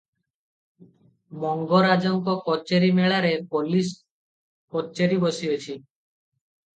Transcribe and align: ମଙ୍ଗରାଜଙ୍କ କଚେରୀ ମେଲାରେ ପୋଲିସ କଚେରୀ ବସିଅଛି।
ମଙ୍ଗରାଜଙ୍କ 1.41 2.33
କଚେରୀ 2.47 2.89
ମେଲାରେ 2.99 3.33
ପୋଲିସ 3.51 3.91
କଚେରୀ 4.77 5.21
ବସିଅଛି। 5.27 5.77